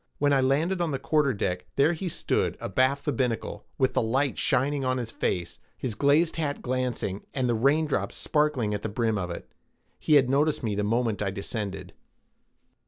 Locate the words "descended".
11.29-11.93